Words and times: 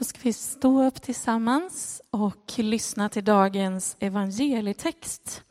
Då 0.00 0.04
ska 0.04 0.18
vi 0.22 0.32
stå 0.32 0.82
upp 0.86 1.02
tillsammans 1.02 2.02
och 2.10 2.52
lyssna 2.56 3.08
till 3.08 3.24
dagens 3.24 3.96
evangelietext. 4.00 5.44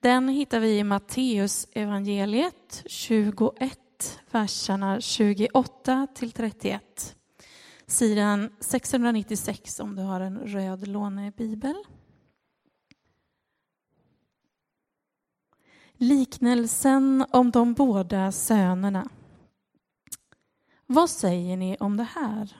Den 0.00 0.28
hittar 0.28 0.60
vi 0.60 0.78
i 0.78 0.84
Matteus 0.84 1.68
evangeliet 1.72 2.82
21, 2.86 4.20
verserna 4.30 5.00
28 5.00 6.06
till 6.14 6.32
31. 6.32 7.16
Sidan 7.86 8.52
696 8.60 9.80
om 9.80 9.96
du 9.96 10.02
har 10.02 10.20
en 10.20 10.38
röd 10.38 10.88
lånebibel. 10.88 11.84
Liknelsen 15.92 17.24
om 17.30 17.50
de 17.50 17.74
båda 17.74 18.32
sönerna. 18.32 19.08
Vad 20.86 21.10
säger 21.10 21.56
ni 21.56 21.76
om 21.80 21.96
det 21.96 22.08
här? 22.14 22.56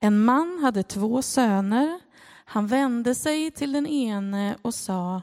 En 0.00 0.24
man 0.24 0.58
hade 0.62 0.82
två 0.82 1.22
söner. 1.22 2.00
Han 2.44 2.66
vände 2.66 3.14
sig 3.14 3.50
till 3.50 3.72
den 3.72 3.86
ene 3.86 4.56
och 4.62 4.74
sa 4.74 5.22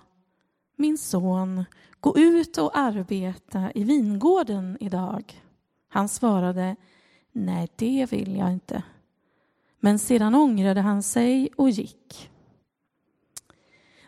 Min 0.75 0.97
son, 0.97 1.65
gå 1.99 2.17
ut 2.17 2.57
och 2.57 2.77
arbeta 2.77 3.71
i 3.75 3.83
vingården 3.83 4.77
idag. 4.79 5.41
Han 5.89 6.09
svarade 6.09 6.75
Nej, 7.31 7.67
det 7.75 8.11
vill 8.11 8.35
jag 8.35 8.53
inte. 8.53 8.83
Men 9.79 9.99
sedan 9.99 10.35
ångrade 10.35 10.81
han 10.81 11.03
sig 11.03 11.49
och 11.55 11.69
gick. 11.69 12.29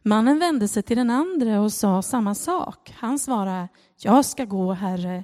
Mannen 0.03 0.39
vände 0.39 0.67
sig 0.67 0.83
till 0.83 0.97
den 0.97 1.09
andra 1.09 1.61
och 1.61 1.73
sa 1.73 2.01
samma 2.01 2.35
sak. 2.35 2.93
Han 2.97 3.19
svarade, 3.19 3.67
jag 3.97 4.25
ska 4.25 4.45
gå, 4.45 4.73
herre, 4.73 5.23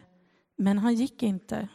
men 0.56 0.78
han 0.78 0.96
gick 0.96 1.24
inte. 1.24 1.68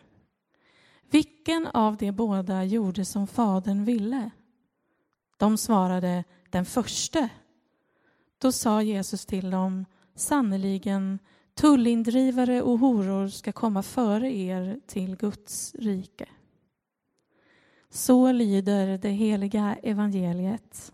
Vilken 1.11 1.67
av 1.67 1.97
de 1.97 2.13
båda 2.13 2.65
gjorde 2.65 3.05
som 3.05 3.27
fadern 3.27 3.85
ville? 3.85 4.31
De 5.37 5.59
svarade, 5.59 6.25
den 6.51 6.65
förste. 6.65 7.29
Då 8.39 8.53
sa 8.53 8.83
Jesus 8.83 9.27
till 9.27 9.51
dem, 9.51 9.85
sannerligen, 10.15 11.19
tullindrivare 11.55 12.63
och 12.63 12.79
horor 12.79 13.29
ska 13.29 13.53
komma 13.53 13.83
före 13.83 14.37
er 14.37 14.81
till 14.87 15.17
Guds 15.17 15.75
rike. 15.75 16.29
Så 17.91 18.33
lyder 18.33 18.99
det 18.99 19.11
heliga 19.11 19.77
evangeliet. 19.83 20.93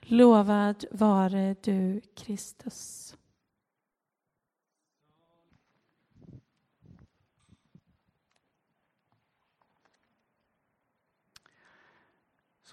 Lovad 0.00 0.84
vare 0.90 1.56
du, 1.62 2.00
Kristus. 2.16 3.14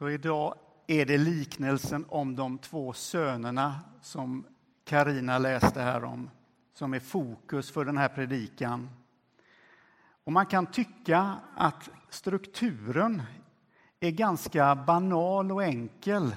Så 0.02 0.10
idag 0.10 0.56
är 0.88 1.06
det 1.06 1.18
liknelsen 1.18 2.06
om 2.10 2.36
de 2.36 2.58
två 2.58 2.94
sönerna 2.94 3.80
som 4.02 4.46
Karina 4.86 5.38
läste 5.38 5.82
här 5.82 6.04
om, 6.04 6.30
som 6.74 6.94
är 6.94 7.00
fokus 7.00 7.72
för 7.72 7.86
den 7.86 7.98
här 7.98 8.08
predikan. 8.08 8.90
Och 10.24 10.32
man 10.32 10.46
kan 10.46 10.66
tycka 10.66 11.36
att 11.56 11.90
strukturen 12.10 13.22
är 14.00 14.12
ganska 14.12 14.76
banal 14.76 15.52
och 15.52 15.64
enkel 15.64 16.36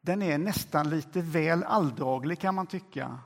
den 0.00 0.22
är 0.22 0.38
nästan 0.38 0.90
lite 0.90 1.20
väl 1.20 1.62
alldaglig 1.62 2.38
kan 2.38 2.54
man 2.54 2.66
tycka. 2.66 3.18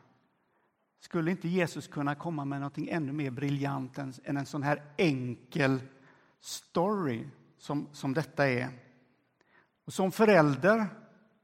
Skulle 1.01 1.31
inte 1.31 1.49
Jesus 1.49 1.89
kunna 1.89 2.15
komma 2.15 2.45
med 2.45 2.61
något 2.61 2.79
ännu 2.79 3.13
mer 3.13 3.31
briljant 3.31 3.99
än, 3.99 4.15
en 4.25 4.47
sån 4.47 4.63
här 4.63 4.83
enkel 4.97 5.81
story 6.41 7.29
som, 7.59 7.89
som 7.93 8.15
detta 8.15 8.49
är? 8.49 8.85
Och 9.85 9.93
som 9.93 10.13
förälder 10.13 10.87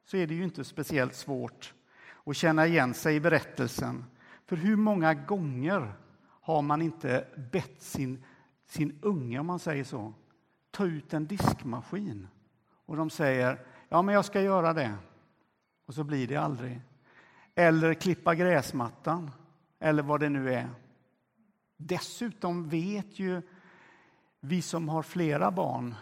så 0.05 0.17
är 0.17 0.27
det 0.27 0.35
ju 0.35 0.45
inte 0.45 0.65
speciellt 0.65 1.15
svårt 1.15 1.75
att 2.27 2.37
känna 2.37 2.67
igen 2.67 2.95
sig 2.95 3.17
i 3.17 3.21
berättelsen. 3.21 4.05
För 4.47 4.57
hur 4.57 4.77
många 4.77 5.15
gånger 5.15 5.93
har 6.41 6.63
man 6.63 6.83
inte 6.83 7.27
bett 7.53 7.83
sin, 7.83 8.25
sin 8.67 8.99
unge, 9.03 9.39
om 9.39 9.47
man 9.47 9.59
säger 9.59 9.85
så, 9.85 10.15
ta 10.71 10.87
ut 10.87 11.15
en 11.15 11.27
diskmaskin? 11.27 12.29
Och 12.87 12.97
de 12.97 13.11
säger, 13.11 13.67
ja 13.89 14.03
men 14.03 14.15
jag 14.15 14.25
ska 14.25 14.41
göra 14.41 14.73
det 14.73 14.95
och 15.87 15.95
så 15.95 16.05
blir 16.05 16.27
det 16.27 16.37
aldrig. 16.37 16.81
Eller 17.55 17.95
klippa 17.95 18.35
gräsmattan, 18.35 19.31
eller 19.79 20.03
vad 20.03 20.21
det 20.21 20.29
nu 20.29 20.55
är. 20.55 20.69
Dessutom 21.77 22.69
vet 22.69 23.19
ju 23.19 23.43
vi 24.41 24.63
som 24.63 24.89
har 24.89 25.03
flera 25.03 25.51
barn 25.51 25.95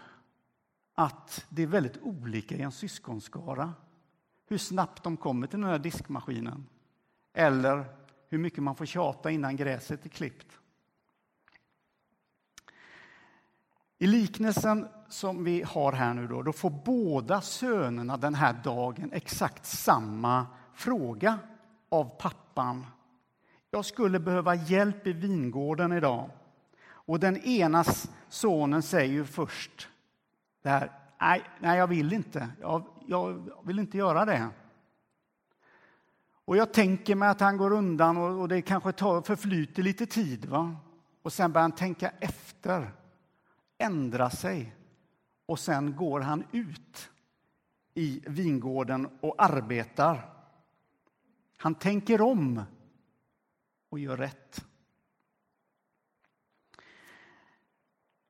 att 0.99 1.45
det 1.49 1.63
är 1.63 1.67
väldigt 1.67 1.97
olika 2.01 2.55
i 2.55 2.61
en 2.61 2.71
syskonskara. 2.71 3.73
Hur 4.47 4.57
snabbt 4.57 5.03
de 5.03 5.17
kommer 5.17 5.47
till 5.47 5.59
den 5.59 5.69
här 5.69 5.79
diskmaskinen. 5.79 6.65
Eller 7.33 7.85
hur 8.29 8.37
mycket 8.37 8.63
man 8.63 8.75
får 8.75 8.85
tjata 8.85 9.31
innan 9.31 9.55
gräset 9.55 10.05
är 10.05 10.09
klippt. 10.09 10.47
I 13.97 14.07
liknelsen 14.07 14.87
som 15.09 15.43
vi 15.43 15.61
har 15.61 15.93
här 15.93 16.13
nu 16.13 16.27
då, 16.27 16.41
då 16.41 16.53
får 16.53 16.69
båda 16.69 17.41
sönerna 17.41 18.17
den 18.17 18.35
här 18.35 18.53
dagen 18.63 19.11
exakt 19.13 19.65
samma 19.65 20.47
fråga 20.73 21.39
av 21.89 22.05
pappan. 22.19 22.85
Jag 23.71 23.85
skulle 23.85 24.19
behöva 24.19 24.55
hjälp 24.55 25.07
i 25.07 25.13
vingården 25.13 25.91
idag. 25.91 26.29
Och 26.81 27.19
den 27.19 27.37
ena 27.37 27.85
sonen 28.29 28.81
säger 28.81 29.13
ju 29.13 29.25
först 29.25 29.89
det 30.61 30.69
här, 30.69 30.91
nej, 31.21 31.43
nej 31.59 31.77
jag 31.77 31.87
vill 31.87 32.13
inte. 32.13 32.49
Jag, 32.61 32.83
jag 33.05 33.51
vill 33.63 33.79
inte 33.79 33.97
göra 33.97 34.25
det. 34.25 34.49
Och 36.45 36.57
jag 36.57 36.73
tänker 36.73 37.15
mig 37.15 37.29
att 37.29 37.39
han 37.39 37.57
går 37.57 37.71
undan 37.71 38.17
och, 38.17 38.41
och 38.41 38.47
det 38.47 38.61
kanske 38.61 38.91
tar, 38.91 39.21
förflyter 39.21 39.83
lite 39.83 40.05
tid. 40.05 40.45
Va? 40.45 40.75
Och 41.21 41.33
sen 41.33 41.51
börjar 41.51 41.61
han 41.61 41.71
tänka 41.71 42.09
efter 42.19 42.91
ändra 43.79 44.29
sig 44.29 44.75
och 45.45 45.59
sen 45.59 45.95
går 45.95 46.19
han 46.21 46.43
ut 46.51 47.09
i 47.93 48.23
vingården 48.27 49.07
och 49.21 49.35
arbetar. 49.37 50.33
Han 51.57 51.75
tänker 51.75 52.21
om 52.21 52.63
och 53.89 53.99
gör 53.99 54.17
rätt. 54.17 54.65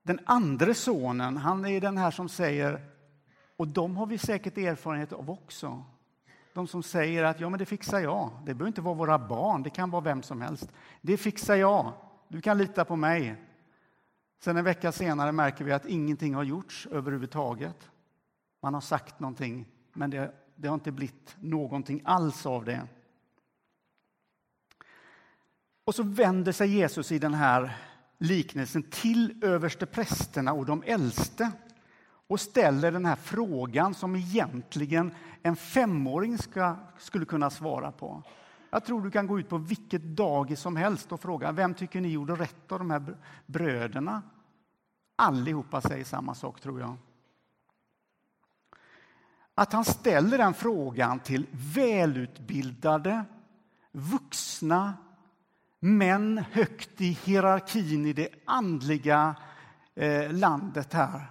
Den 0.10 0.20
andra 0.26 0.74
sonen, 0.74 1.38
han 1.38 1.66
är 1.66 1.82
den 1.82 1.98
här 1.98 2.12
som 2.12 2.30
säger, 2.30 2.82
och 3.58 3.68
de 3.68 3.98
har 3.98 4.06
vi 4.06 4.18
säkert 4.18 4.58
erfarenhet 4.58 5.14
av 5.14 5.30
också. 5.30 5.84
De 6.54 6.68
som 6.68 6.84
säger 6.84 7.24
att 7.24 7.40
ja, 7.40 7.50
men 7.50 7.60
det 7.60 7.66
fixar 7.66 8.00
jag. 8.00 8.30
Det 8.46 8.54
behöver 8.54 8.68
inte 8.68 8.82
vara 8.82 8.96
våra 8.96 9.20
barn, 9.20 9.64
det 9.64 9.70
kan 9.70 9.90
vara 9.90 10.02
vem 10.02 10.24
som 10.24 10.42
helst. 10.42 10.72
Det 11.02 11.18
fixar 11.18 11.56
jag. 11.56 11.94
Du 12.28 12.42
kan 12.42 12.58
lita 12.58 12.86
på 12.86 12.96
mig. 12.96 13.36
Sen 14.40 14.58
en 14.58 14.64
vecka 14.64 14.92
senare 14.92 15.32
märker 15.32 15.66
vi 15.66 15.72
att 15.72 15.86
ingenting 15.86 16.36
har 16.36 16.44
gjorts 16.44 16.88
överhuvudtaget. 16.92 17.90
Man 18.62 18.74
har 18.74 18.82
sagt 18.82 19.20
någonting, 19.20 19.66
men 19.94 20.10
det, 20.10 20.34
det 20.56 20.68
har 20.68 20.76
inte 20.76 20.92
blivit 20.92 21.36
någonting 21.40 22.02
alls 22.06 22.46
av 22.46 22.66
det. 22.66 22.88
Och 25.86 25.96
så 25.96 26.04
vänder 26.04 26.52
sig 26.52 26.70
Jesus 26.70 27.12
i 27.12 27.20
den 27.20 27.34
här 27.34 27.78
liknelsen 28.20 28.84
till 28.84 29.44
översteprästerna 29.44 30.54
och 30.54 30.66
de 30.66 30.84
äldste 30.86 31.52
och 32.28 32.40
ställer 32.40 32.92
den 32.92 33.06
här 33.06 33.16
frågan 33.16 33.94
som 33.94 34.16
egentligen 34.16 35.12
en 35.44 35.56
femåring 35.56 36.38
ska, 36.38 36.76
skulle 36.98 37.26
kunna 37.26 37.50
svara 37.50 37.92
på. 37.92 38.24
Jag 38.70 38.86
tror 38.86 39.02
du 39.02 39.12
kan 39.12 39.28
gå 39.28 39.40
ut 39.40 39.50
på 39.50 39.58
vilket 39.58 40.04
dagis 40.04 40.60
som 40.60 40.76
helst 40.76 41.12
och 41.12 41.22
fråga 41.22 41.52
vem 41.52 41.74
tycker 41.74 42.02
ni 42.02 42.10
gjorde 42.10 42.36
rätt 42.36 42.72
av 42.72 42.80
de 42.80 42.92
här 42.92 43.18
bröderna? 43.46 44.22
Allihopa 45.16 45.82
säger 45.82 46.06
samma 46.06 46.36
sak, 46.36 46.62
tror 46.62 46.80
jag. 46.80 46.98
Att 49.56 49.74
han 49.74 49.86
ställer 49.86 50.38
den 50.38 50.54
frågan 50.54 51.20
till 51.20 51.48
välutbildade, 51.52 53.26
vuxna 53.92 54.94
män 55.80 56.44
högt 56.52 57.02
i 57.02 57.12
hierarkin 57.12 58.06
i 58.06 58.14
det 58.14 58.30
andliga 58.46 59.36
eh, 59.96 60.32
landet 60.32 60.94
här. 60.94 61.26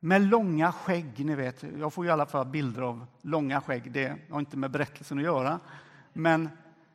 Med 0.00 0.22
långa 0.22 0.72
skägg, 0.72 1.24
ni 1.24 1.34
vet. 1.34 1.62
Jag 1.78 1.92
får 1.92 2.06
i 2.06 2.10
alla 2.10 2.26
fall 2.26 2.46
bilder 2.46 2.82
av 2.82 3.06
långa 3.22 3.60
skägg. 3.60 3.92
Det 3.92 4.16
har 4.30 4.40
inte 4.40 4.56
med 4.56 4.70
berättelsen 4.70 5.18
att 5.18 5.24
göra. 5.24 5.60
Men 6.12 6.48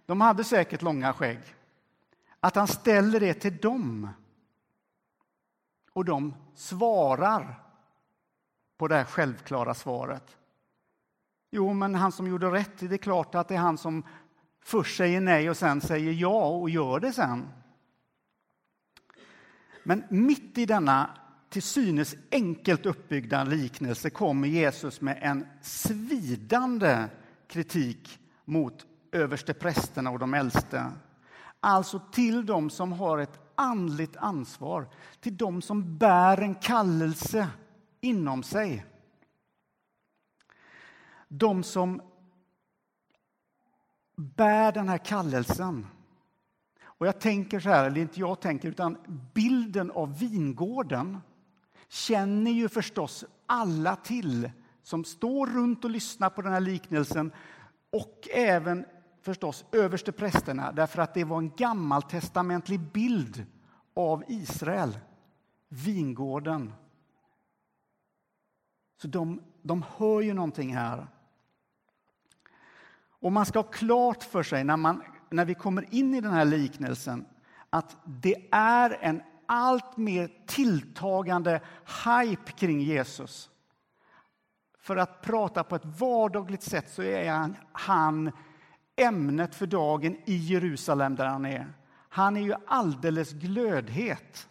de 0.06 0.22
hade 0.22 0.44
säkert 0.44 0.82
långa 0.82 1.14
skägg. 1.14 1.40
Att 2.40 2.56
han 2.56 2.68
ställer 2.68 3.20
det 3.20 3.34
till 3.34 3.58
dem. 3.58 4.10
Och 5.94 6.06
de 6.06 6.34
svarar 6.56 7.60
på 8.78 8.88
det 8.88 8.96
här 8.96 9.04
självklara 9.04 9.74
svaret. 9.74 10.38
Jo, 11.52 11.74
men 11.74 11.96
han 11.96 12.12
som 12.12 12.28
gjorde 12.28 12.52
rätt, 12.52 12.78
det 12.80 12.96
är 12.96 12.98
klart 12.98 13.36
att 13.36 13.48
det 13.48 13.56
är 13.56 13.60
han 13.60 13.78
som 13.78 14.04
först 14.66 14.98
säger 14.98 15.22
nej 15.22 15.50
och 15.50 15.58
sen 15.58 15.82
säger 15.82 16.14
ja 16.14 16.48
och 16.48 16.70
gör 16.70 17.00
det 17.00 17.14
sen. 17.14 17.48
Men 19.84 20.04
mitt 20.10 20.58
i 20.58 20.66
denna 20.66 21.10
till 21.50 21.64
synes 21.64 22.16
enkelt 22.32 22.86
uppbyggda 22.86 23.44
liknelse 23.44 24.10
kommer 24.10 24.48
Jesus 24.48 25.02
med 25.02 25.20
en 25.22 25.48
svidande 25.62 27.06
kritik 27.48 28.20
mot 28.46 28.86
översteprästerna 29.12 30.10
och 30.10 30.20
de 30.20 30.34
äldste. 30.34 30.92
Alltså 31.60 32.02
till 32.12 32.46
dem 32.46 32.70
som 32.70 32.92
har 32.92 33.18
ett 33.18 33.40
andligt 33.56 34.18
ansvar, 34.18 34.88
till 35.20 35.38
dem 35.38 35.62
som 35.62 35.98
bär 35.98 36.42
en 36.42 36.56
kallelse 36.56 37.48
inom 38.02 38.44
sig. 38.44 38.86
De 41.28 41.64
som 41.64 42.02
bär 44.16 44.72
den 44.72 44.90
här 44.90 44.98
kallelsen. 44.98 45.88
Och 46.84 47.08
jag 47.08 47.20
tänker 47.20 47.60
så 47.60 47.70
här, 47.70 47.86
eller 47.86 48.02
inte 48.02 48.20
jag 48.20 48.40
tänker, 48.40 48.70
utan 48.70 48.98
bilden 49.34 49.92
av 49.92 50.20
vingården 50.20 51.18
känner 51.90 52.52
ju 52.52 52.70
förstås 52.70 53.26
alla 53.46 53.96
till 53.96 54.52
som 54.84 55.04
står 55.04 55.48
runt 55.48 55.86
och 55.86 55.92
lyssnar 55.92 56.30
på 56.30 56.42
den 56.42 56.54
här 56.54 56.60
liknelsen 56.60 57.32
och 57.92 58.28
även 58.34 58.86
förstås 59.22 59.66
överste 59.72 60.12
prästerna 60.12 60.72
därför 60.72 61.02
att 61.02 61.14
det 61.14 61.24
var 61.24 61.38
en 61.38 61.52
gammaltestamentlig 61.58 62.80
bild 62.80 63.46
av 63.94 64.24
Israel, 64.28 65.00
vingården. 65.70 66.74
Så 69.02 69.08
de, 69.08 69.42
de 69.62 69.84
hör 69.98 70.22
ju 70.22 70.34
någonting 70.34 70.76
här. 70.76 71.08
Och 73.26 73.32
man 73.32 73.46
ska 73.46 73.60
ha 73.60 73.64
klart 73.64 74.24
för 74.24 74.44
sig 74.44 74.64
när, 74.64 74.78
man, 74.78 75.02
när 75.30 75.46
vi 75.46 75.54
kommer 75.54 75.94
in 75.94 76.14
i 76.14 76.22
den 76.22 76.32
här 76.32 76.46
liknelsen 76.46 77.26
att 77.70 77.98
det 78.06 78.36
är 78.52 78.98
en 79.02 79.22
allt 79.46 79.98
mer 79.98 80.32
tilltagande 80.46 81.62
hype 82.06 82.52
kring 82.52 82.82
Jesus. 82.82 83.50
För 84.80 84.98
att 84.98 85.22
prata 85.22 85.64
på 85.64 85.76
ett 85.76 85.86
vardagligt 85.86 86.64
sätt 86.64 86.90
så 86.90 87.02
är 87.02 87.32
han, 87.32 87.56
han 87.72 88.32
ämnet 88.96 89.56
för 89.56 89.68
dagen 89.68 90.18
i 90.26 90.36
Jerusalem 90.36 91.16
där 91.16 91.26
han 91.26 91.46
är. 91.46 91.74
Han 92.10 92.38
är 92.38 92.42
ju 92.42 92.54
alldeles 92.68 93.32
glödhet. 93.32 94.50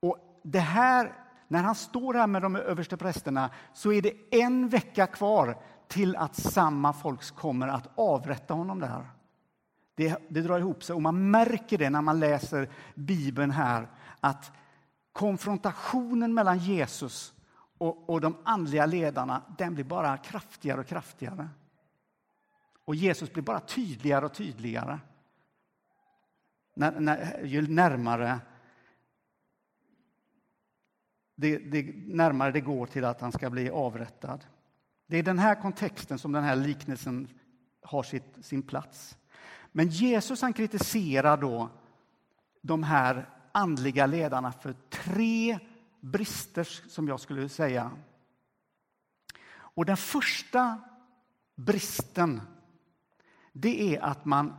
Och 0.00 0.40
det 0.42 0.58
här, 0.58 1.12
när 1.48 1.62
han 1.62 1.74
står 1.74 2.14
här 2.14 2.26
med 2.26 2.42
de 2.42 2.56
överste 2.56 2.96
prästerna 2.96 3.50
så 3.72 3.92
är 3.92 4.02
det 4.02 4.12
en 4.30 4.68
vecka 4.68 5.06
kvar 5.06 5.58
till 5.88 6.16
att 6.16 6.34
samma 6.36 6.92
folk 6.92 7.34
kommer 7.34 7.68
att 7.68 7.88
avrätta 7.94 8.54
honom 8.54 8.80
där. 8.80 9.10
Det, 9.94 10.18
det 10.28 10.40
drar 10.40 10.58
ihop 10.58 10.84
sig 10.84 10.94
och 10.94 11.02
man 11.02 11.30
märker 11.30 11.78
det 11.78 11.90
när 11.90 12.02
man 12.02 12.20
läser 12.20 12.68
Bibeln 12.94 13.50
här 13.50 13.88
att 14.20 14.52
konfrontationen 15.12 16.34
mellan 16.34 16.58
Jesus 16.58 17.34
och, 17.78 18.10
och 18.10 18.20
de 18.20 18.36
andliga 18.44 18.86
ledarna 18.86 19.42
den 19.58 19.74
blir 19.74 19.84
bara 19.84 20.16
kraftigare 20.16 20.80
och 20.80 20.86
kraftigare. 20.86 21.48
Och 22.84 22.94
Jesus 22.94 23.32
blir 23.32 23.42
bara 23.42 23.60
tydligare 23.60 24.24
och 24.24 24.34
tydligare 24.34 24.98
när, 26.74 27.00
när, 27.00 27.44
ju 27.44 27.68
närmare 27.68 28.40
det, 31.34 31.58
det, 31.58 31.92
närmare 32.06 32.52
det 32.52 32.60
går 32.60 32.86
till 32.86 33.04
att 33.04 33.20
han 33.20 33.32
ska 33.32 33.50
bli 33.50 33.70
avrättad. 33.70 34.44
Det 35.10 35.16
är 35.16 35.22
den 35.22 35.38
här 35.38 35.54
kontexten 35.54 36.18
som 36.18 36.32
den 36.32 36.44
här 36.44 36.56
liknelsen 36.56 37.28
har 37.82 38.02
sitt, 38.02 38.44
sin 38.44 38.62
plats. 38.62 39.18
Men 39.72 39.88
Jesus 39.88 40.42
han 40.42 40.52
kritiserar 40.52 41.36
då 41.36 41.70
de 42.62 42.82
här 42.82 43.28
andliga 43.52 44.06
ledarna 44.06 44.52
för 44.52 44.72
tre 44.90 45.58
brister, 46.00 46.64
som 46.64 47.08
jag 47.08 47.20
skulle 47.20 47.48
säga. 47.48 47.90
Och 49.50 49.84
den 49.84 49.96
första 49.96 50.80
bristen, 51.54 52.40
det 53.52 53.96
är 53.96 54.00
att 54.00 54.24
man, 54.24 54.56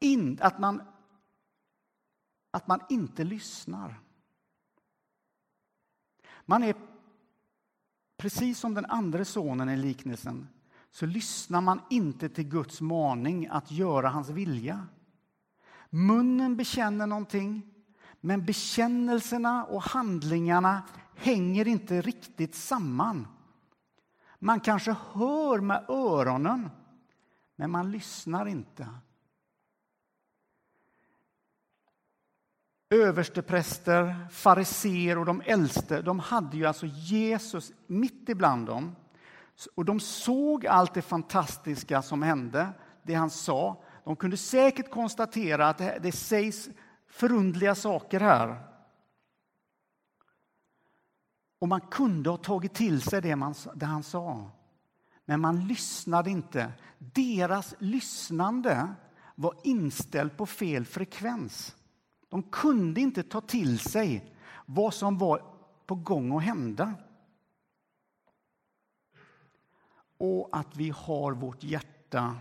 in, 0.00 0.38
att 0.40 0.58
man, 0.58 0.82
att 2.50 2.66
man 2.66 2.80
inte 2.88 3.24
lyssnar. 3.24 4.00
Man 6.46 6.62
är 6.62 6.74
precis 8.22 8.58
som 8.58 8.74
den 8.74 8.86
andra 8.86 9.24
sonen 9.24 9.68
i 9.68 9.76
liknelsen 9.76 10.48
så 10.90 11.06
lyssnar 11.06 11.60
man 11.60 11.80
inte 11.90 12.28
till 12.28 12.48
Guds 12.48 12.80
maning 12.80 13.48
att 13.50 13.70
göra 13.70 14.08
hans 14.08 14.28
vilja. 14.28 14.86
Munnen 15.90 16.56
bekänner 16.56 17.06
någonting, 17.06 17.62
men 18.20 18.44
bekännelserna 18.44 19.64
och 19.64 19.82
handlingarna 19.82 20.82
hänger 21.14 21.68
inte 21.68 22.00
riktigt 22.00 22.54
samman. 22.54 23.26
Man 24.38 24.60
kanske 24.60 24.96
hör 25.12 25.60
med 25.60 25.84
öronen, 25.88 26.70
men 27.56 27.70
man 27.70 27.90
lyssnar 27.90 28.46
inte. 28.46 28.88
Överstepräster, 32.92 34.28
fariser 34.30 35.18
och 35.18 35.26
de 35.26 35.42
äldste 35.46 36.02
de 36.02 36.18
hade 36.18 36.56
ju 36.56 36.66
alltså 36.66 36.86
Jesus 36.86 37.72
mitt 37.86 38.28
ibland 38.28 38.66
dem. 38.66 38.96
Och 39.74 39.84
de 39.84 40.00
såg 40.00 40.66
allt 40.66 40.94
det 40.94 41.02
fantastiska 41.02 42.02
som 42.02 42.22
hände, 42.22 42.68
det 43.02 43.14
han 43.14 43.30
sa. 43.30 43.82
De 44.04 44.16
kunde 44.16 44.36
säkert 44.36 44.90
konstatera 44.90 45.68
att 45.68 45.78
det, 45.78 46.12
sägs 46.12 46.68
förundliga 47.08 47.74
saker 47.74 48.20
här. 48.20 48.62
Och 51.58 51.68
man 51.68 51.80
kunde 51.80 52.30
ha 52.30 52.36
tagit 52.36 52.74
till 52.74 53.02
sig 53.02 53.22
det, 53.22 53.36
man, 53.36 53.54
det 53.74 53.86
han 53.86 54.02
sa. 54.02 54.50
Men 55.24 55.40
man 55.40 55.66
lyssnade 55.66 56.30
inte. 56.30 56.72
Deras 56.98 57.74
lyssnande 57.78 58.94
var 59.34 59.54
inställt 59.62 60.36
på 60.36 60.46
fel 60.46 60.84
frekvens. 60.84 61.76
De 62.32 62.42
kunde 62.42 63.00
inte 63.00 63.22
ta 63.22 63.40
till 63.40 63.78
sig 63.78 64.34
vad 64.66 64.94
som 64.94 65.18
var 65.18 65.44
på 65.86 65.94
gång 65.94 66.36
att 66.36 66.42
hända. 66.42 66.94
Och 70.16 70.48
att 70.52 70.76
vi 70.76 70.90
har 70.90 71.32
vårt 71.32 71.62
hjärta 71.62 72.36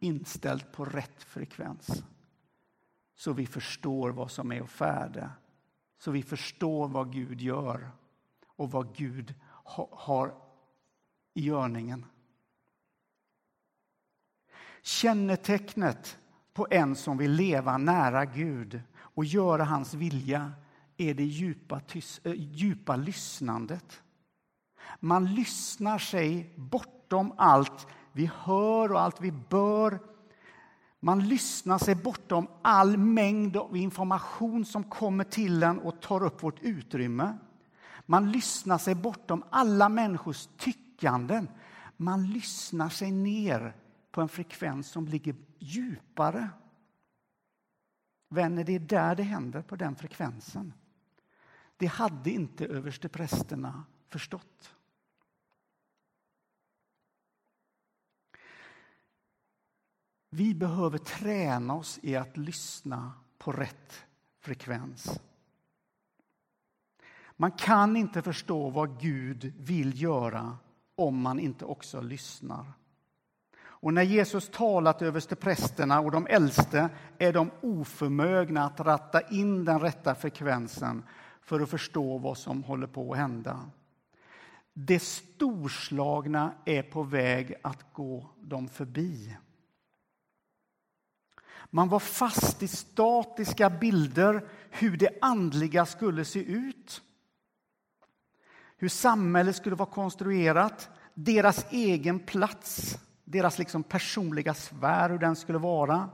inställt 0.00 0.72
på 0.72 0.84
rätt 0.84 1.22
frekvens. 1.22 2.04
Så 3.14 3.32
vi 3.32 3.46
förstår 3.46 4.10
vad 4.10 4.30
som 4.30 4.52
är 4.52 4.60
att 4.60 4.70
färde. 4.70 5.30
Så 5.98 6.10
vi 6.10 6.22
förstår 6.22 6.88
vad 6.88 7.12
Gud 7.12 7.40
gör 7.40 7.90
och 8.46 8.70
vad 8.70 8.96
Gud 8.96 9.34
har 9.90 10.34
i 11.34 11.40
görningen. 11.40 12.06
Kännetecknet 14.82 16.18
på 16.52 16.66
en 16.70 16.96
som 16.96 17.18
vill 17.18 17.32
leva 17.32 17.78
nära 17.78 18.24
Gud 18.24 18.82
och 19.14 19.24
göra 19.24 19.64
hans 19.64 19.94
vilja 19.94 20.52
är 20.96 21.14
det 21.14 21.24
djupa, 21.24 21.78
tys- 21.78 22.20
äh, 22.24 22.32
djupa 22.36 22.96
lyssnandet. 22.96 24.02
Man 25.00 25.34
lyssnar 25.34 25.98
sig 25.98 26.54
bortom 26.56 27.32
allt 27.36 27.86
vi 28.12 28.30
hör 28.44 28.92
och 28.92 29.00
allt 29.00 29.20
vi 29.20 29.32
bör. 29.32 29.98
Man 31.00 31.28
lyssnar 31.28 31.78
sig 31.78 31.94
bortom 31.94 32.46
all 32.62 32.96
mängd 32.96 33.56
av 33.56 33.76
information 33.76 34.64
som 34.64 34.84
kommer 34.84 35.24
till 35.24 35.62
en 35.62 35.78
och 35.78 36.00
tar 36.00 36.22
upp 36.22 36.42
vårt 36.42 36.60
utrymme. 36.60 37.38
Man 38.06 38.32
lyssnar 38.32 38.78
sig 38.78 38.94
bortom 38.94 39.44
alla 39.50 39.88
människors 39.88 40.48
tyckanden. 40.58 41.48
Man 41.96 42.26
lyssnar 42.26 42.88
sig 42.88 43.10
ner 43.10 43.76
på 44.10 44.20
en 44.20 44.28
frekvens 44.28 44.88
som 44.88 45.06
ligger 45.06 45.34
djupare 45.58 46.48
Vänner, 48.32 48.64
det 48.64 48.74
är 48.74 48.78
där 48.78 49.14
det 49.14 49.22
händer, 49.22 49.62
på 49.62 49.76
den 49.76 49.96
frekvensen. 49.96 50.72
Det 51.76 51.86
hade 51.86 52.30
inte 52.30 52.66
översteprästerna 52.66 53.84
förstått. 54.08 54.74
Vi 60.30 60.54
behöver 60.54 60.98
träna 60.98 61.74
oss 61.74 61.98
i 62.02 62.16
att 62.16 62.36
lyssna 62.36 63.12
på 63.38 63.52
rätt 63.52 64.04
frekvens. 64.38 65.20
Man 67.36 67.52
kan 67.52 67.96
inte 67.96 68.22
förstå 68.22 68.70
vad 68.70 69.00
Gud 69.00 69.54
vill 69.58 70.02
göra 70.02 70.58
om 70.94 71.20
man 71.20 71.38
inte 71.38 71.64
också 71.64 72.00
lyssnar. 72.00 72.72
Och 73.82 73.94
när 73.94 74.02
Jesus 74.02 74.48
talat 74.48 75.02
överste 75.02 75.36
prästerna 75.36 76.00
och 76.00 76.10
de 76.10 76.26
äldste 76.26 76.88
är 77.18 77.32
de 77.32 77.50
oförmögna 77.60 78.64
att 78.64 78.80
ratta 78.80 79.20
in 79.20 79.64
den 79.64 79.80
rätta 79.80 80.14
frekvensen 80.14 81.02
för 81.40 81.60
att 81.60 81.70
förstå 81.70 82.18
vad 82.18 82.38
som 82.38 82.62
håller 82.62 82.86
på 82.86 83.12
att 83.12 83.18
hända. 83.18 83.70
Det 84.72 85.02
storslagna 85.02 86.52
är 86.64 86.82
på 86.82 87.02
väg 87.02 87.54
att 87.62 87.92
gå 87.92 88.30
dem 88.40 88.68
förbi. 88.68 89.36
Man 91.70 91.88
var 91.88 92.00
fast 92.00 92.62
i 92.62 92.68
statiska 92.68 93.70
bilder 93.70 94.48
hur 94.70 94.96
det 94.96 95.18
andliga 95.20 95.86
skulle 95.86 96.24
se 96.24 96.44
ut. 96.44 97.02
hur 98.76 98.88
samhället 98.88 99.56
skulle 99.56 99.76
vara 99.76 99.90
konstruerat, 99.90 100.90
deras 101.14 101.66
egen 101.70 102.18
plats, 102.18 102.98
deras 103.32 103.58
liksom 103.58 103.82
personliga 103.82 104.54
sfär, 104.54 105.10
hur 105.10 105.18
den 105.18 105.36
skulle 105.36 105.58
vara. 105.58 106.10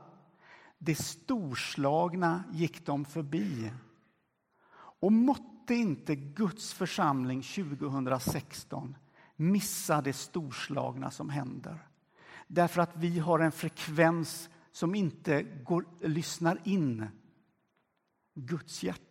Det 0.79 0.95
storslagna 0.95 2.45
gick 2.53 2.87
de 2.87 3.05
förbi. 3.05 3.73
Och 5.01 5.13
måtte 5.13 5.75
inte 5.75 6.15
Guds 6.15 6.73
församling 6.73 7.43
2016 7.43 8.97
missa 9.37 10.01
det 10.01 10.13
storslagna 10.13 11.11
som 11.11 11.31
händer. 11.31 11.89
Därför 12.47 12.81
att 12.81 12.97
vi 12.97 13.19
har 13.19 13.39
en 13.39 13.53
frekvens 13.53 14.51
som 14.73 14.95
inte 14.95 15.43
går, 15.43 15.85
lyssnar 16.01 16.61
in 16.65 17.07
Guds 18.35 18.83
hjärta. 18.83 19.08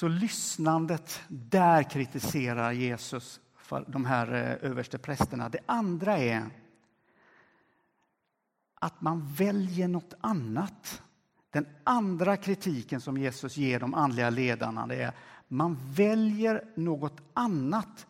Så 0.00 0.08
lyssnandet, 0.08 1.22
där 1.28 1.82
kritiserar 1.82 2.72
Jesus 2.72 3.40
för 3.56 3.84
de 3.88 4.04
här 4.04 4.26
översteprästerna. 4.26 4.70
överste 4.70 4.98
prästerna. 4.98 5.48
Det 5.48 5.58
andra 5.66 6.18
är 6.18 6.50
att 8.74 9.00
man 9.00 9.26
väljer 9.26 9.88
något 9.88 10.14
annat. 10.20 11.02
Den 11.50 11.66
andra 11.84 12.36
kritiken 12.36 13.00
som 13.00 13.18
Jesus 13.18 13.56
ger 13.56 13.80
de 13.80 13.94
andliga 13.94 14.30
ledarna 14.30 14.86
det 14.86 15.02
är 15.02 15.12
man 15.48 15.78
väljer 15.92 16.64
något 16.76 17.20
annat 17.34 18.06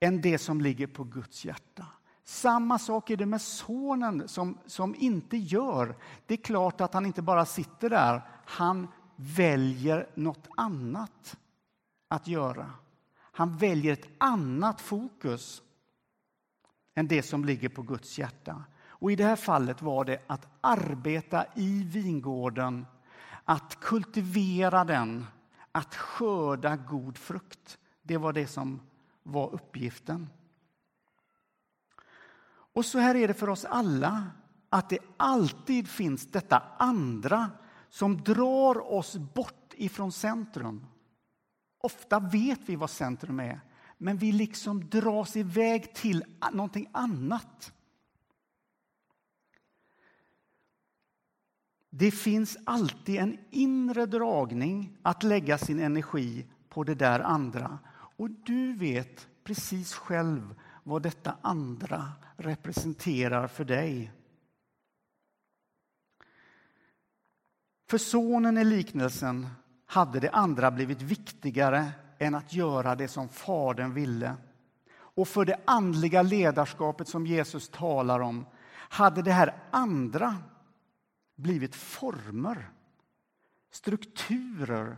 än 0.00 0.20
det 0.20 0.38
som 0.38 0.60
ligger 0.60 0.86
på 0.86 1.04
Guds 1.04 1.44
hjärta. 1.44 1.86
Samma 2.24 2.78
sak 2.78 3.10
är 3.10 3.16
det 3.16 3.26
med 3.26 3.40
sonen 3.40 4.28
som, 4.28 4.58
som 4.66 4.94
inte 4.94 5.36
gör. 5.36 5.96
Det 6.26 6.34
är 6.34 6.38
klart 6.44 6.80
att 6.80 6.94
han 6.94 7.06
inte 7.06 7.22
bara 7.22 7.46
sitter 7.46 7.90
där, 7.90 8.22
han 8.44 8.88
väljer 9.16 10.08
något 10.14 10.48
annat 10.56 11.36
att 12.08 12.28
göra. 12.28 12.70
Han 13.16 13.56
väljer 13.56 13.92
ett 13.92 14.08
annat 14.18 14.80
fokus 14.80 15.62
än 16.94 17.08
det 17.08 17.22
som 17.22 17.44
ligger 17.44 17.68
på 17.68 17.82
Guds 17.82 18.18
hjärta. 18.18 18.64
Och 18.86 19.12
I 19.12 19.16
det 19.16 19.24
här 19.24 19.36
fallet 19.36 19.82
var 19.82 20.04
det 20.04 20.22
att 20.26 20.46
arbeta 20.60 21.46
i 21.54 21.84
vingården, 21.84 22.86
att 23.44 23.80
kultivera 23.80 24.84
den, 24.84 25.26
att 25.72 25.94
skörda 25.94 26.76
god 26.76 27.18
frukt. 27.18 27.78
Det 28.02 28.16
var 28.16 28.32
det 28.32 28.46
som 28.46 28.80
var 29.22 29.54
uppgiften. 29.54 30.28
Och 32.46 32.84
så 32.84 32.98
här 32.98 33.14
är 33.14 33.28
det 33.28 33.34
för 33.34 33.48
oss 33.48 33.64
alla, 33.64 34.26
att 34.68 34.88
det 34.88 34.98
alltid 35.16 35.88
finns 35.88 36.26
detta 36.26 36.62
andra 36.78 37.50
som 37.94 38.22
drar 38.22 38.92
oss 38.92 39.16
bort 39.16 39.74
ifrån 39.76 40.12
centrum. 40.12 40.86
Ofta 41.78 42.18
vet 42.20 42.60
vi 42.66 42.76
vad 42.76 42.90
centrum 42.90 43.40
är, 43.40 43.60
men 43.98 44.16
vi 44.16 44.32
liksom 44.32 44.88
dras 44.88 45.36
iväg 45.36 45.94
till 45.94 46.24
någonting 46.52 46.88
annat. 46.92 47.72
Det 51.90 52.10
finns 52.10 52.56
alltid 52.64 53.16
en 53.16 53.38
inre 53.50 54.06
dragning 54.06 54.96
att 55.02 55.22
lägga 55.22 55.58
sin 55.58 55.80
energi 55.80 56.46
på 56.68 56.84
det 56.84 56.94
där 56.94 57.20
andra. 57.20 57.78
Och 58.16 58.30
du 58.30 58.72
vet 58.72 59.28
precis 59.44 59.94
själv 59.94 60.54
vad 60.82 61.02
detta 61.02 61.36
andra 61.40 62.12
representerar 62.36 63.48
för 63.48 63.64
dig. 63.64 64.12
För 67.86 67.98
sonen 67.98 68.58
i 68.58 68.64
liknelsen 68.64 69.46
hade 69.86 70.20
det 70.20 70.30
andra 70.30 70.70
blivit 70.70 71.02
viktigare 71.02 71.92
än 72.18 72.34
att 72.34 72.52
göra 72.52 72.94
det 72.94 73.08
som 73.08 73.28
Fadern 73.28 73.94
ville. 73.94 74.36
Och 74.96 75.28
för 75.28 75.44
det 75.44 75.60
andliga 75.64 76.22
ledarskapet 76.22 77.08
som 77.08 77.26
Jesus 77.26 77.68
talar 77.68 78.20
om 78.20 78.46
hade 78.72 79.22
det 79.22 79.32
här 79.32 79.54
andra 79.70 80.36
blivit 81.34 81.74
former, 81.74 82.70
strukturer 83.70 84.96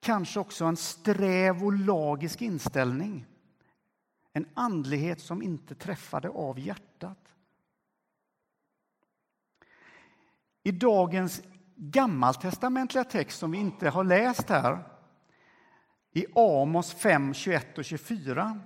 kanske 0.00 0.40
också 0.40 0.64
en 0.64 0.76
sträv 0.76 1.64
och 1.64 1.72
lagisk 1.72 2.42
inställning. 2.42 3.26
En 4.32 4.46
andlighet 4.54 5.20
som 5.20 5.42
inte 5.42 5.74
träffade 5.74 6.28
av 6.28 6.58
hjärtat. 6.58 7.31
I 10.62 10.72
dagens 10.72 11.42
gammaltestamentliga 11.76 13.04
text 13.04 13.38
som 13.38 13.50
vi 13.50 13.58
inte 13.58 13.88
har 13.88 14.04
läst 14.04 14.48
här, 14.48 14.78
i 16.12 16.26
Amos 16.34 16.92
5, 16.92 17.34
21 17.34 17.78
och 17.78 17.84
24, 17.84 18.60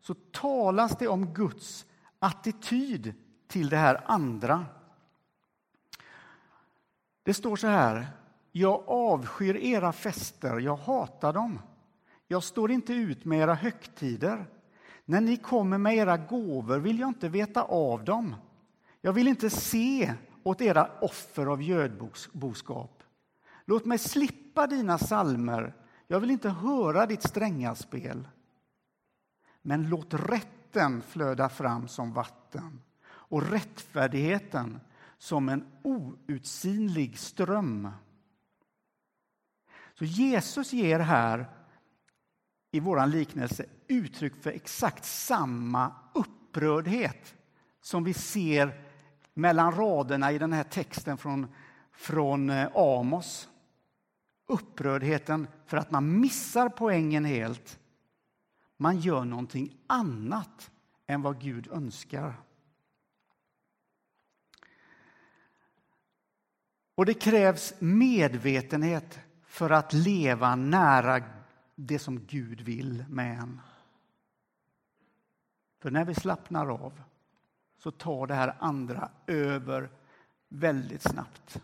så 0.00 0.14
talas 0.14 0.96
det 0.98 1.08
om 1.08 1.34
Guds 1.34 1.86
attityd 2.18 3.14
till 3.48 3.68
det 3.68 3.76
här 3.76 4.00
andra. 4.06 4.66
Det 7.22 7.34
står 7.34 7.56
så 7.56 7.66
här. 7.66 8.06
Jag 8.52 8.82
avskyr 8.86 9.56
era 9.56 9.92
fester, 9.92 10.58
jag 10.58 10.76
hatar 10.76 11.32
dem. 11.32 11.58
Jag 12.28 12.42
står 12.42 12.70
inte 12.70 12.92
ut 12.92 13.24
med 13.24 13.38
era 13.38 13.54
högtider. 13.54 14.46
När 15.04 15.20
ni 15.20 15.36
kommer 15.36 15.78
med 15.78 15.96
era 15.96 16.16
gåvor 16.16 16.78
vill 16.78 16.98
jag 16.98 17.08
inte 17.08 17.28
veta 17.28 17.62
av 17.62 18.04
dem. 18.04 18.36
Jag 19.00 19.12
vill 19.12 19.28
inte 19.28 19.50
se 19.50 20.14
åt 20.42 20.60
era 20.60 20.90
offer 21.00 21.46
av 21.46 21.62
gödboskap. 21.62 23.02
Låt 23.64 23.84
mig 23.84 23.98
slippa 23.98 24.66
dina 24.66 24.98
salmer. 24.98 25.74
Jag 26.06 26.20
vill 26.20 26.30
inte 26.30 26.50
höra 26.50 27.06
ditt 27.06 27.22
stränga 27.22 27.74
spel. 27.74 28.28
Men 29.62 29.88
låt 29.88 30.14
rätten 30.14 31.02
flöda 31.02 31.48
fram 31.48 31.88
som 31.88 32.12
vatten 32.12 32.82
och 33.04 33.50
rättfärdigheten 33.50 34.80
som 35.18 35.48
en 35.48 35.66
outsinlig 35.82 37.18
ström. 37.18 37.88
Så 39.94 40.04
Jesus 40.04 40.72
ger 40.72 40.98
här 40.98 41.50
i 42.70 42.80
vår 42.80 43.06
liknelse 43.06 43.66
uttryck 43.88 44.42
för 44.42 44.50
exakt 44.50 45.04
samma 45.04 45.92
upprördhet 46.14 47.34
som 47.80 48.04
vi 48.04 48.14
ser 48.14 48.91
mellan 49.34 49.72
raderna 49.72 50.32
i 50.32 50.38
den 50.38 50.52
här 50.52 50.64
texten 50.64 51.18
från, 51.18 51.46
från 51.92 52.50
eh, 52.50 52.68
Amos. 52.74 53.48
Upprördheten 54.46 55.48
för 55.66 55.76
att 55.76 55.90
man 55.90 56.20
missar 56.20 56.68
poängen 56.68 57.24
helt. 57.24 57.78
Man 58.76 58.98
gör 58.98 59.24
någonting 59.24 59.76
annat 59.86 60.70
än 61.06 61.22
vad 61.22 61.40
Gud 61.40 61.68
önskar. 61.72 62.34
Och 66.94 67.06
det 67.06 67.14
krävs 67.14 67.74
medvetenhet 67.78 69.18
för 69.46 69.70
att 69.70 69.92
leva 69.92 70.56
nära 70.56 71.24
det 71.74 71.98
som 71.98 72.26
Gud 72.26 72.60
vill 72.60 73.04
med 73.08 73.38
en. 73.38 73.60
För 75.78 75.90
när 75.90 76.04
vi 76.04 76.14
slappnar 76.14 76.66
av 76.66 77.02
så 77.82 77.90
tar 77.90 78.26
det 78.26 78.34
här 78.34 78.56
andra 78.58 79.10
över 79.26 79.90
väldigt 80.48 81.02
snabbt. 81.02 81.62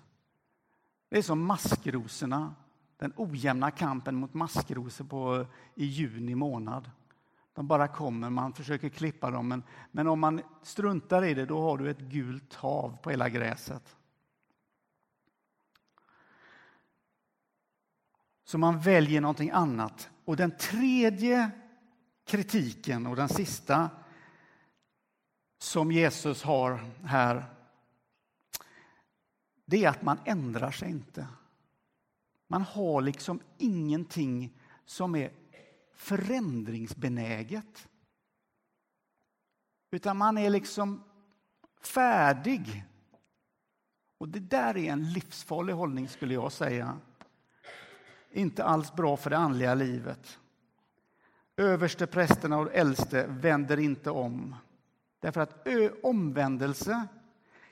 Det 1.09 1.19
är 1.19 1.23
som 1.23 1.45
maskrosorna, 1.45 2.55
den 2.97 3.13
ojämna 3.17 3.71
kampen 3.71 4.15
mot 4.15 4.35
maskrosor 4.35 5.05
på, 5.05 5.47
i 5.75 5.85
juni 5.85 6.35
månad. 6.35 6.91
De 7.53 7.67
bara 7.67 7.89
kommer, 7.89 8.31
man 8.31 8.53
försöker 8.53 8.89
klippa 8.89 9.31
dem, 9.31 9.49
men, 9.49 9.63
men 9.93 10.07
om 10.09 10.21
man 10.21 10.41
struntar 10.63 11.25
i 11.25 11.35
det 11.35 11.47
då 11.47 11.61
har 11.61 11.79
du 11.79 11.91
ett 11.91 12.01
gult 12.01 12.55
hav 12.55 12.97
på 13.03 13.11
hela 13.11 13.29
gräset. 13.29 13.97
Så 18.45 18.59
man 18.59 18.81
väljer 18.81 19.21
någonting 19.21 19.51
annat. 19.51 20.11
Och 20.25 20.37
den 20.37 20.57
tredje 20.57 21.51
kritiken 22.25 23.07
och 23.07 23.17
den 23.17 23.29
sista 23.29 23.91
som 25.59 25.93
Jesus 25.93 26.43
har 26.43 26.81
här, 27.05 27.45
det 29.65 29.85
är 29.85 29.89
att 29.89 30.03
man 30.03 30.19
ändrar 30.25 30.71
sig 30.71 30.91
inte. 30.91 31.27
Man 32.47 32.63
har 32.63 33.03
liksom 33.03 33.41
ingenting 33.59 34.59
som 34.85 35.15
är 35.15 35.31
förändringsbenäget. 35.95 37.89
Utan 39.91 40.17
man 40.17 40.39
är 40.39 40.51
liksom 40.51 41.05
färdig. 41.83 42.85
Och 44.19 44.29
det 44.29 44.41
där 44.41 44.77
är 44.77 44.93
en 44.93 45.13
livsfarlig 45.13 45.73
hållning 45.73 46.09
skulle 46.09 46.35
jag 46.35 46.53
säga. 46.53 46.99
Inte 48.31 48.65
alls 48.65 48.93
bra 48.93 49.17
för 49.17 49.31
det 49.31 49.37
andliga 49.37 49.75
livet. 49.75 50.39
Överste 51.57 52.07
prästerna 52.07 52.59
och 52.59 52.75
äldste 52.75 53.27
vänder 53.27 53.79
inte 53.79 54.11
om. 54.11 54.55
Därför 55.21 55.41
att 55.41 55.69
omvändelse 56.03 57.09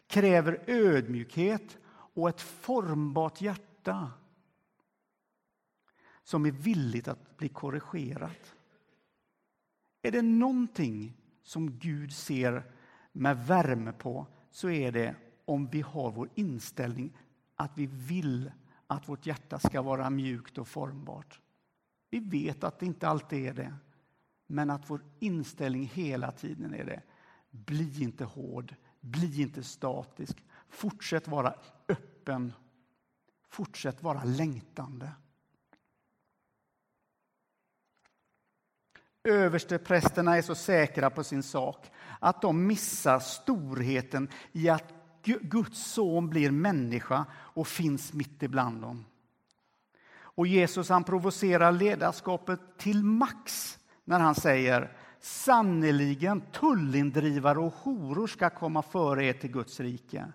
kräver 0.06 0.64
ödmjukhet 0.66 1.78
och 1.88 2.28
ett 2.28 2.40
formbart 2.40 3.40
hjärta 3.40 4.12
som 6.22 6.46
är 6.46 6.50
villigt 6.50 7.08
att 7.08 7.36
bli 7.36 7.48
korrigerat. 7.48 8.54
Är 10.02 10.10
det 10.10 10.22
någonting 10.22 11.16
som 11.42 11.78
Gud 11.78 12.12
ser 12.12 12.72
med 13.12 13.46
värme 13.46 13.92
på 13.92 14.26
så 14.50 14.70
är 14.70 14.92
det 14.92 15.14
om 15.44 15.66
vi 15.66 15.80
har 15.80 16.10
vår 16.10 16.28
inställning 16.34 17.18
att 17.54 17.78
vi 17.78 17.86
vill 17.86 18.52
att 18.86 19.08
vårt 19.08 19.26
hjärta 19.26 19.58
ska 19.58 19.82
vara 19.82 20.10
mjukt 20.10 20.58
och 20.58 20.68
formbart. 20.68 21.40
Vi 22.10 22.18
vet 22.18 22.64
att 22.64 22.78
det 22.78 22.86
inte 22.86 23.08
alltid 23.08 23.46
är 23.46 23.54
det, 23.54 23.74
men 24.46 24.70
att 24.70 24.90
vår 24.90 25.04
inställning 25.18 25.84
hela 25.84 26.32
tiden 26.32 26.74
är 26.74 26.84
det. 26.84 27.02
Bli 27.64 28.02
inte 28.02 28.24
hård, 28.24 28.74
bli 29.00 29.42
inte 29.42 29.62
statisk. 29.62 30.44
Fortsätt 30.68 31.28
vara 31.28 31.54
öppen. 31.88 32.52
Fortsätt 33.48 34.02
vara 34.02 34.24
längtande. 34.24 35.12
Översteprästerna 39.24 40.36
är 40.36 40.42
så 40.42 40.54
säkra 40.54 41.10
på 41.10 41.24
sin 41.24 41.42
sak 41.42 41.90
att 42.20 42.42
de 42.42 42.66
missar 42.66 43.18
storheten 43.18 44.28
i 44.52 44.68
att 44.68 44.92
Guds 45.24 45.92
son 45.92 46.30
blir 46.30 46.50
människa 46.50 47.26
och 47.32 47.68
finns 47.68 48.12
mitt 48.12 48.42
ibland 48.42 48.82
dem. 48.82 49.04
Och 50.18 50.46
Jesus 50.46 50.88
han 50.88 51.04
provocerar 51.04 51.72
ledarskapet 51.72 52.60
till 52.78 53.04
max 53.04 53.78
när 54.04 54.20
han 54.20 54.34
säger 54.34 54.96
sannerligen 55.20 56.40
tullindrivare 56.40 57.58
och 57.58 57.72
horor 57.72 58.26
ska 58.26 58.50
komma 58.50 58.82
före 58.82 59.24
er 59.24 59.32
till 59.32 59.50
Guds 59.50 59.80
rike. 59.80 60.32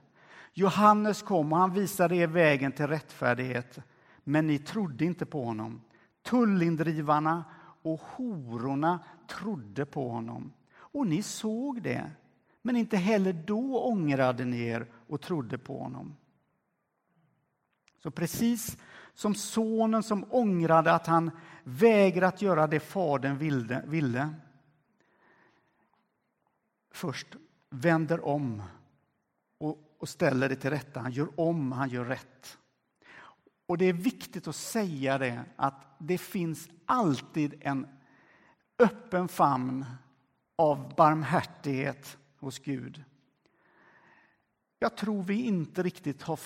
Johannes 0.54 1.22
kom 1.22 1.54
och 1.54 1.60
han 1.60 1.74
visade 1.74 2.16
er 2.16 2.28
vägen 2.28 2.72
till 2.72 2.88
rättfärdighet, 2.88 3.80
men 4.24 4.48
ni 4.48 4.60
trodde 4.60 5.06
inte 5.06 5.26
på 5.26 5.44
honom. 5.44 5.82
Tullindrivarna 6.24 7.44
och 7.82 8.02
hororna 8.02 9.00
trodde 9.28 9.86
på 9.86 10.10
honom. 10.10 10.54
Och 10.74 11.08
ni 11.08 11.22
såg 11.22 11.82
det, 11.82 12.12
men 12.62 12.76
inte 12.78 12.98
heller 12.98 13.34
då 13.34 13.84
ångrade 13.84 14.46
ni 14.46 14.62
er 14.62 14.88
och 15.08 15.22
trodde 15.22 15.58
på 15.58 15.80
honom. 15.80 16.16
Så 18.04 18.12
precis 18.12 18.78
som 19.14 19.36
sonen 19.36 20.04
som 20.04 20.26
ångrade 20.30 20.94
att 20.94 21.08
han 21.08 21.32
vägrat 21.64 22.42
göra 22.42 22.68
det 22.68 22.80
fadern 22.80 23.38
ville, 23.38 23.84
ville 23.88 24.30
först 26.92 27.28
vänder 27.70 28.26
om 28.26 28.64
och, 29.58 29.96
och 29.98 30.10
ställer 30.10 30.50
det 30.50 30.56
till 30.56 30.70
rätta. 30.70 31.00
Han 31.00 31.12
gör 31.12 31.40
om, 31.40 31.72
han 31.72 31.90
gör 31.90 32.06
rätt. 32.06 32.58
Och 33.66 33.78
det 33.78 33.86
är 33.86 33.94
viktigt 33.94 34.48
att 34.48 34.56
säga 34.56 35.18
det, 35.18 35.44
att 35.56 35.96
det 35.98 36.18
finns 36.18 36.70
alltid 36.86 37.54
en 37.60 37.88
öppen 38.80 39.28
famn 39.28 39.86
av 40.56 40.96
barmhärtighet 40.96 42.18
hos 42.40 42.60
Gud. 42.60 43.04
Jag 44.80 44.98
tror 44.98 45.24
vi 45.24 45.42
inte 45.42 45.84
riktigt 45.84 46.22
har 46.22 46.40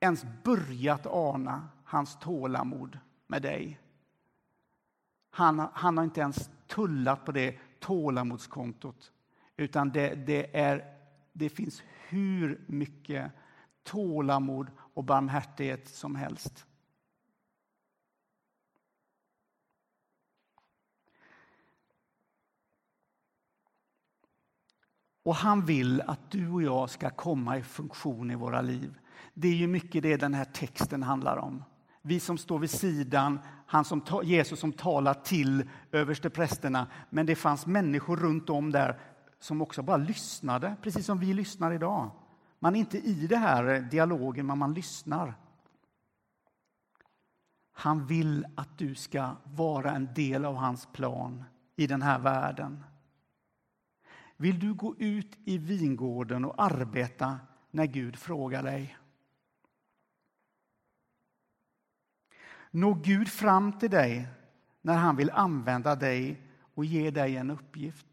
ens 0.00 0.24
börjat 0.42 1.06
ana 1.06 1.68
hans 1.84 2.18
tålamod 2.18 2.98
med 3.26 3.42
dig. 3.42 3.80
Han, 5.30 5.68
han 5.72 5.96
har 5.96 6.04
inte 6.04 6.20
ens 6.20 6.50
tullat 6.66 7.24
på 7.24 7.32
det 7.32 7.58
tålamodskontot, 7.80 9.12
utan 9.56 9.90
det, 9.90 10.14
det, 10.14 10.56
är, 10.56 10.84
det 11.32 11.48
finns 11.48 11.82
hur 12.08 12.60
mycket 12.66 13.32
tålamod 13.82 14.70
och 14.78 15.04
barmhärtighet 15.04 15.88
som 15.88 16.16
helst. 16.16 16.66
Och 25.22 25.34
han 25.34 25.64
vill 25.64 26.00
att 26.00 26.30
du 26.30 26.48
och 26.48 26.62
jag 26.62 26.90
ska 26.90 27.10
komma 27.10 27.58
i 27.58 27.62
funktion 27.62 28.30
i 28.30 28.34
våra 28.34 28.60
liv. 28.60 28.98
Det 29.34 29.48
är 29.48 29.54
ju 29.54 29.66
mycket 29.66 30.02
det 30.02 30.16
den 30.16 30.34
här 30.34 30.44
texten 30.44 31.02
handlar 31.02 31.36
om. 31.36 31.64
Vi 32.02 32.20
som 32.20 32.38
står 32.38 32.58
vid 32.58 32.70
sidan, 32.70 33.38
han 33.66 33.84
som, 33.84 34.02
Jesus 34.24 34.60
som 34.60 34.72
talar 34.72 35.14
till 35.14 35.68
översteprästerna. 35.92 36.86
Men 37.10 37.26
det 37.26 37.34
fanns 37.34 37.66
människor 37.66 38.16
runt 38.16 38.50
om 38.50 38.72
där 38.72 39.00
som 39.42 39.62
också 39.62 39.82
bara 39.82 39.96
lyssnade, 39.96 40.76
precis 40.82 41.06
som 41.06 41.18
vi 41.18 41.34
lyssnar 41.34 41.72
idag. 41.72 42.10
Man 42.58 42.74
är 42.74 42.80
inte 42.80 42.98
i 42.98 43.26
det 43.26 43.36
här 43.36 43.64
eh, 43.64 43.82
dialogen, 43.82 44.46
men 44.46 44.58
man 44.58 44.74
lyssnar. 44.74 45.34
Han 47.72 48.06
vill 48.06 48.46
att 48.56 48.78
du 48.78 48.94
ska 48.94 49.36
vara 49.44 49.90
en 49.90 50.14
del 50.14 50.44
av 50.44 50.54
hans 50.54 50.86
plan 50.86 51.44
i 51.76 51.86
den 51.86 52.02
här 52.02 52.18
världen. 52.18 52.84
Vill 54.36 54.58
du 54.58 54.74
gå 54.74 54.94
ut 54.98 55.38
i 55.44 55.58
vingården 55.58 56.44
och 56.44 56.62
arbeta 56.62 57.40
när 57.70 57.86
Gud 57.86 58.16
frågar 58.16 58.62
dig? 58.62 58.98
Når 62.70 62.94
Gud 62.94 63.28
fram 63.28 63.78
till 63.78 63.90
dig 63.90 64.28
när 64.80 64.96
han 64.96 65.16
vill 65.16 65.30
använda 65.30 65.96
dig 65.96 66.42
och 66.74 66.84
ge 66.84 67.10
dig 67.10 67.36
en 67.36 67.50
uppgift? 67.50 68.11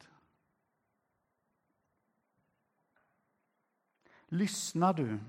Lyssnar 4.30 4.94
du 4.94 5.20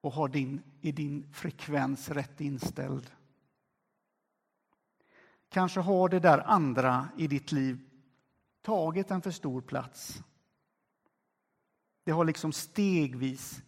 och 0.00 0.12
har 0.12 0.28
din, 0.28 0.62
är 0.82 0.92
din 0.92 1.32
frekvens 1.32 2.08
rätt 2.08 2.40
inställd? 2.40 3.10
Kanske 5.48 5.80
har 5.80 6.08
det 6.08 6.20
där 6.20 6.38
andra 6.38 7.08
i 7.18 7.26
ditt 7.26 7.52
liv 7.52 7.78
tagit 8.62 9.10
en 9.10 9.22
för 9.22 9.30
stor 9.30 9.60
plats. 9.60 10.22
Det 12.04 12.12
har 12.12 12.24
liksom 12.24 12.52
stegvis 12.52 13.62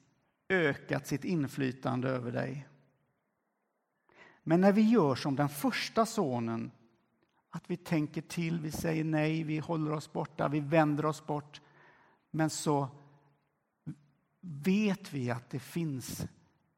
ökat 0.48 1.06
sitt 1.06 1.24
inflytande 1.24 2.08
över 2.08 2.32
dig. 2.32 2.68
Men 4.42 4.60
när 4.60 4.72
vi 4.72 4.82
gör 4.82 5.14
som 5.14 5.36
den 5.36 5.48
första 5.48 6.06
sonen, 6.06 6.70
att 7.50 7.70
vi 7.70 7.76
tänker 7.76 8.22
till, 8.22 8.60
vi 8.60 8.70
säger 8.70 9.04
nej, 9.04 9.42
vi 9.42 9.58
håller 9.58 9.92
oss 9.92 10.12
borta, 10.12 10.48
vi 10.48 10.60
vänder 10.60 11.06
oss 11.06 11.26
bort, 11.26 11.60
men 12.30 12.50
så 12.50 12.88
vet 14.46 15.12
vi 15.12 15.30
att 15.30 15.50
det 15.50 15.58
finns 15.58 16.26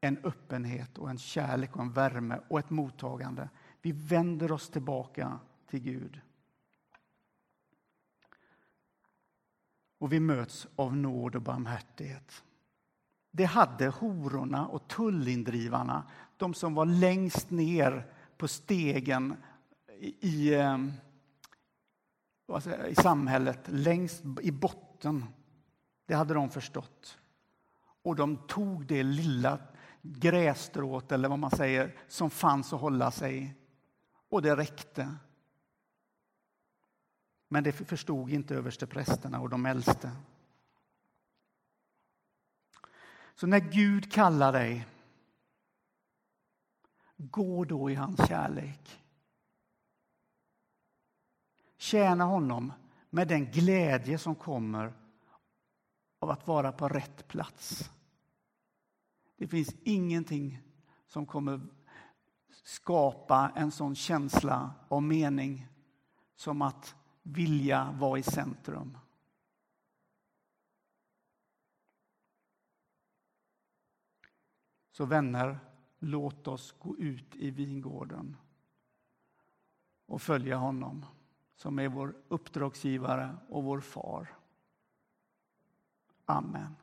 en 0.01 0.17
öppenhet 0.23 0.97
och 0.97 1.09
en 1.09 1.17
kärlek 1.17 1.75
och 1.75 1.81
en 1.81 1.91
värme 1.91 2.39
och 2.47 2.59
ett 2.59 2.69
mottagande. 2.69 3.49
Vi 3.81 3.91
vänder 3.91 4.51
oss 4.51 4.69
tillbaka 4.69 5.39
till 5.67 5.79
Gud. 5.79 6.21
Och 9.97 10.13
vi 10.13 10.19
möts 10.19 10.67
av 10.75 10.95
nåd 10.95 11.35
och 11.35 11.41
barmhärtighet. 11.41 12.43
Det 13.31 13.45
hade 13.45 13.87
hororna 13.87 14.67
och 14.67 14.87
tullindrivarna, 14.87 16.03
de 16.37 16.53
som 16.53 16.73
var 16.73 16.85
längst 16.85 17.49
ner 17.49 18.11
på 18.37 18.47
stegen 18.47 19.35
i, 19.99 20.27
i, 20.27 20.53
eh, 20.53 20.77
i 22.89 22.95
samhället, 22.95 23.59
längst 23.67 24.23
i 24.41 24.51
botten. 24.51 25.25
Det 26.05 26.13
hade 26.13 26.33
de 26.33 26.49
förstått. 26.49 27.17
Och 28.07 28.15
de 28.15 28.37
tog 28.37 28.85
det 28.85 29.03
lilla 29.03 29.59
grässtrået, 30.01 31.11
eller 31.11 31.29
vad 31.29 31.39
man 31.39 31.51
säger, 31.51 31.95
som 32.07 32.29
fanns 32.29 32.73
att 32.73 32.81
hålla 32.81 33.11
sig 33.11 33.43
i. 33.43 33.53
Och 34.29 34.41
det 34.41 34.55
räckte. 34.55 35.15
Men 37.47 37.63
det 37.63 37.71
förstod 37.71 38.29
inte 38.29 38.55
översteprästerna 38.55 39.39
och 39.39 39.49
de 39.49 39.65
äldste. 39.65 40.11
Så 43.35 43.47
när 43.47 43.59
Gud 43.59 44.11
kallar 44.11 44.51
dig, 44.51 44.87
gå 47.17 47.65
då 47.65 47.89
i 47.89 47.95
hans 47.95 48.27
kärlek. 48.27 48.99
Tjäna 51.77 52.23
honom 52.23 52.73
med 53.09 53.27
den 53.27 53.51
glädje 53.51 54.17
som 54.17 54.35
kommer 54.35 54.93
av 56.19 56.29
att 56.29 56.47
vara 56.47 56.71
på 56.71 56.89
rätt 56.89 57.27
plats. 57.27 57.91
Det 59.37 59.47
finns 59.47 59.75
ingenting 59.83 60.59
som 61.07 61.25
kommer 61.25 61.61
skapa 62.63 63.51
en 63.55 63.71
sån 63.71 63.95
känsla 63.95 64.73
av 64.87 65.03
mening 65.03 65.67
som 66.35 66.61
att 66.61 66.95
vilja 67.23 67.91
vara 67.91 68.19
i 68.19 68.23
centrum. 68.23 68.97
Så 74.91 75.05
vänner, 75.05 75.59
låt 75.99 76.47
oss 76.47 76.75
gå 76.79 76.97
ut 76.97 77.35
i 77.35 77.51
vingården 77.51 78.37
och 80.05 80.21
följa 80.21 80.57
honom 80.57 81.05
som 81.55 81.79
är 81.79 81.87
vår 81.87 82.15
uppdragsgivare 82.27 83.37
och 83.49 83.63
vår 83.63 83.79
far. 83.79 84.35
Amen. 86.25 86.75